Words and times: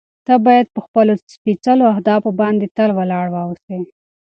ته 0.25 0.33
باید 0.45 0.67
په 0.75 0.79
خپلو 0.85 1.13
سپېڅلو 1.33 1.83
اهدافو 1.93 2.29
باندې 2.41 2.65
تل 2.77 2.89
ولاړ 2.99 3.25
واوسې. 3.31 3.79